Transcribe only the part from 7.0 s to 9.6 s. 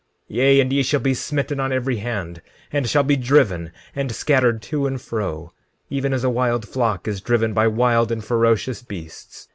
is driven by wild and ferocious beasts.